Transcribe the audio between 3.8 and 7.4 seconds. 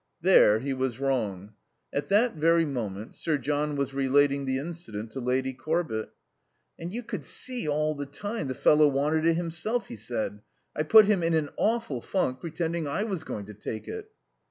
relating the incident to Lady Corbett. "And you could